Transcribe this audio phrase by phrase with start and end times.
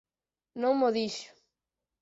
[0.61, 1.29] Non mo dixo